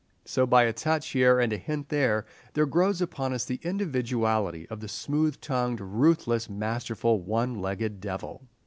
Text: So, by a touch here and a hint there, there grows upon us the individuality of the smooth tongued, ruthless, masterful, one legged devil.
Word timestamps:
So, 0.25 0.47
by 0.47 0.63
a 0.63 0.73
touch 0.73 1.09
here 1.09 1.39
and 1.39 1.53
a 1.53 1.57
hint 1.57 1.89
there, 1.89 2.25
there 2.55 2.65
grows 2.65 3.01
upon 3.03 3.33
us 3.33 3.45
the 3.45 3.59
individuality 3.61 4.67
of 4.67 4.79
the 4.79 4.87
smooth 4.87 5.39
tongued, 5.39 5.79
ruthless, 5.79 6.49
masterful, 6.49 7.21
one 7.21 7.61
legged 7.61 7.99
devil. 8.01 8.41